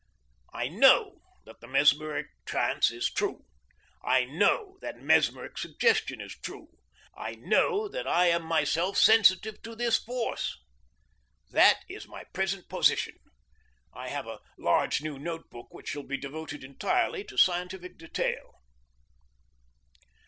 I 0.51 0.67
KNOW 0.67 1.19
that 1.45 1.61
the 1.61 1.67
mesmeric 1.67 2.29
trance 2.45 2.89
is 2.89 3.07
true; 3.07 3.45
I 4.03 4.25
KNOW 4.25 4.79
that 4.81 4.99
mesmeric 4.99 5.59
suggestion 5.59 6.19
is 6.21 6.33
true; 6.41 6.69
I 7.15 7.33
KNOW 7.35 7.87
that 7.89 8.07
I 8.07 8.25
am 8.29 8.41
myself 8.43 8.97
sensitive 8.97 9.61
to 9.61 9.75
this 9.75 9.99
force. 9.99 10.57
That 11.51 11.81
is 11.87 12.07
my 12.07 12.23
present 12.33 12.67
position. 12.67 13.13
I 13.93 14.09
have 14.09 14.25
a 14.25 14.39
large 14.57 15.03
new 15.03 15.19
note 15.19 15.51
book 15.51 15.71
which 15.71 15.89
shall 15.89 16.01
be 16.01 16.17
devoted 16.17 16.63
entirely 16.63 17.23
to 17.25 17.37
scientific 17.37 17.99
detail. 17.99 18.55